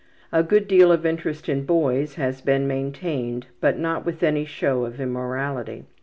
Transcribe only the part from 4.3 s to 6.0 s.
show of immorality.